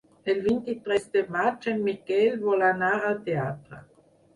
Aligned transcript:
El 0.31 0.39
vint-i-tres 0.45 1.05
de 1.19 1.23
maig 1.37 1.69
en 1.75 1.85
Miquel 1.91 2.43
vol 2.49 2.69
anar 2.75 2.95
al 2.99 3.25
teatre. 3.33 3.87